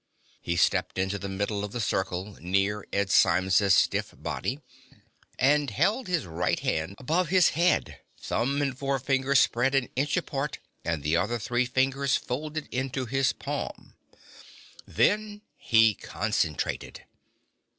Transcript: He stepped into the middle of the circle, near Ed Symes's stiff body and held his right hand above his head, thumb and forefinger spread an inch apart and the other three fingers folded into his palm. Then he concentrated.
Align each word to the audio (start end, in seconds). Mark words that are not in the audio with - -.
He 0.41 0.55
stepped 0.55 0.97
into 0.97 1.19
the 1.19 1.29
middle 1.29 1.63
of 1.63 1.73
the 1.73 1.79
circle, 1.79 2.35
near 2.41 2.87
Ed 2.91 3.11
Symes's 3.11 3.75
stiff 3.75 4.11
body 4.17 4.59
and 5.37 5.69
held 5.69 6.07
his 6.07 6.25
right 6.25 6.59
hand 6.59 6.95
above 6.97 7.29
his 7.29 7.49
head, 7.49 7.99
thumb 8.19 8.63
and 8.63 8.75
forefinger 8.75 9.35
spread 9.35 9.75
an 9.75 9.89
inch 9.95 10.17
apart 10.17 10.57
and 10.83 11.03
the 11.03 11.15
other 11.17 11.37
three 11.37 11.67
fingers 11.67 12.15
folded 12.15 12.67
into 12.71 13.05
his 13.05 13.31
palm. 13.31 13.93
Then 14.87 15.43
he 15.55 15.93
concentrated. 15.93 17.03